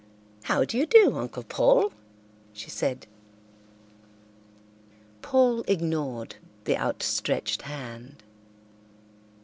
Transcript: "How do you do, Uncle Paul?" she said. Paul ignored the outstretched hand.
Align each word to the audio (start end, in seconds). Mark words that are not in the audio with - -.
"How 0.45 0.65
do 0.65 0.79
you 0.79 0.87
do, 0.87 1.15
Uncle 1.15 1.43
Paul?" 1.43 1.91
she 2.53 2.71
said. 2.71 3.05
Paul 5.21 5.63
ignored 5.67 6.37
the 6.63 6.75
outstretched 6.75 7.61
hand. 7.61 8.23